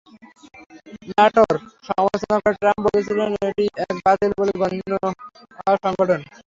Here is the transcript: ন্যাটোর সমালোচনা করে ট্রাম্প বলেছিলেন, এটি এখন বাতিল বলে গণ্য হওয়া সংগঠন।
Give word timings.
ন্যাটোর 1.09 1.55
সমালোচনা 1.87 2.37
করে 2.43 2.55
ট্রাম্প 2.61 2.81
বলেছিলেন, 2.87 3.29
এটি 3.47 3.65
এখন 3.81 3.97
বাতিল 4.05 4.31
বলে 4.39 4.53
গণ্য 4.61 4.91
হওয়া 5.57 5.75
সংগঠন। 5.83 6.19